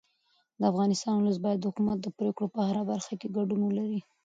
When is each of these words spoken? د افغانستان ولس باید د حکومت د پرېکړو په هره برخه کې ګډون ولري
د 0.59 0.61
افغانستان 0.71 1.13
ولس 1.15 1.37
باید 1.45 1.59
د 1.61 1.65
حکومت 1.71 1.97
د 2.01 2.07
پرېکړو 2.19 2.45
په 2.55 2.59
هره 2.67 2.83
برخه 2.91 3.13
کې 3.19 3.33
ګډون 3.37 3.61
ولري 3.65 3.99